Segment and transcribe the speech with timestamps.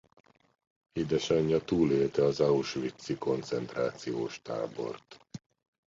[0.91, 5.19] Édesanyja túlélte az auschwitzi koncentrációs tábort.